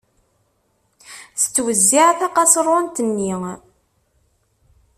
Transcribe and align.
Tettwezziε 1.39 2.07
tqaṣrunt-nni. 2.19 3.33